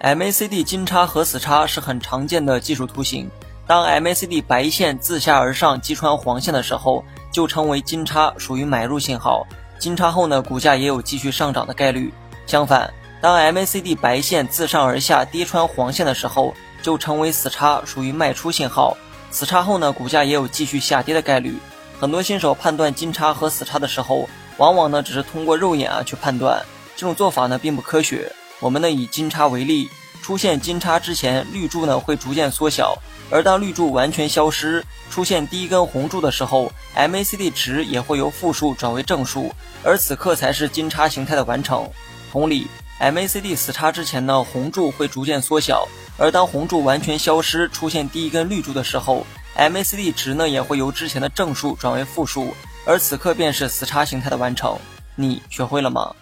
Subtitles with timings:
[0.00, 3.30] MACD 金叉和死叉是很常见的技术图形。
[3.66, 9.46] 当 MACD 白线自下而上击穿黄线的时候，就称为金叉，属于买入信号。
[9.78, 12.12] 金叉后呢，股价也有继续上涨的概率。
[12.46, 18.96] 相反，当 MACD 白线自上而下跌穿黄线的时候，就称为死叉，属于卖出信号。
[19.30, 21.58] 死叉后呢，股价也有继续下跌的概率。
[21.98, 24.28] 很多新手判断金叉和死叉的时候，
[24.58, 26.62] 往往呢只是通过肉眼啊去判断，
[26.94, 28.30] 这种做法呢并不科学。
[28.60, 29.90] 我们呢以金叉为例，
[30.22, 32.96] 出现金叉之前，绿柱呢会逐渐缩小，
[33.30, 39.52] 而当绿柱完全消失，出现第一根红柱的时候，MACD 值也会由负数转为正数，
[39.84, 41.86] 而此刻才是金叉形态的完成。
[42.32, 42.66] 同理
[42.98, 52.54] ，MACD 死叉之前呢，红柱会逐渐缩小，而当红柱完全消失，出现第一根绿柱的时候，MACD 值呢也会由之前的正数转为负数，
[52.86, 54.78] 而此刻便是死叉形态的完成。
[55.14, 56.14] 你学会了吗？